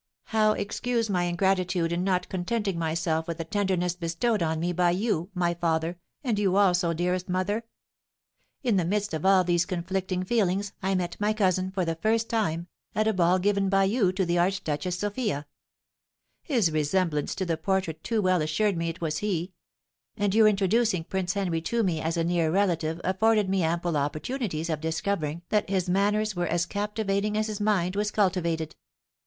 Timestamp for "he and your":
19.19-20.47